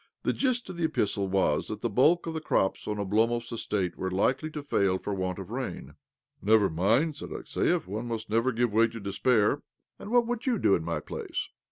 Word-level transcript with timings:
The 0.23 0.33
gist 0.33 0.65
^f 0.65 0.75
the 0.75 0.85
epistle 0.85 1.27
was 1.27 1.67
that 1.67 1.81
the 1.81 1.87
bulk 1.87 2.25
of 2.25 2.33
the 2.33 2.41
crops 2.41 2.87
on 2.87 2.97
Oblomov's 2.97 3.51
estate 3.51 3.95
were 3.97 4.09
likely 4.09 4.49
to 4.49 4.63
fail 4.63 4.97
for 4.97 5.13
want 5.13 5.37
of 5.37 5.51
rain." 5.51 5.93
Never 6.51 6.71
mind," 6.71 7.17
said 7.17 7.29
Alexiev." 7.29 7.85
One 7.85 8.07
must 8.07 8.27
never 8.27 8.51
give 8.51 8.73
way 8.73 8.87
to 8.87 8.99
despair."" 8.99 9.61
And 9.99 10.09
what 10.09 10.25
would 10.25 10.47
you 10.47 10.57
do 10.57 10.73
in 10.73 10.83
my 10.83 11.01
place? 11.01 11.49